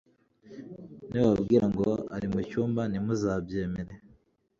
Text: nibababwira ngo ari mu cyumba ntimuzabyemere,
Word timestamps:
nibababwira 1.09 1.65
ngo 1.73 1.89
ari 2.15 2.27
mu 2.33 2.39
cyumba 2.49 2.81
ntimuzabyemere, 2.87 3.93